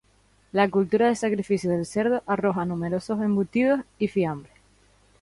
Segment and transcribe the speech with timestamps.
[0.51, 4.51] La cultura del sacrificio del cerdo arroja numerosos embutidos y fiambres.